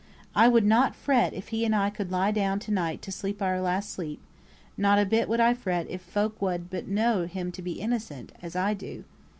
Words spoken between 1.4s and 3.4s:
he and I could lie down to night to sleep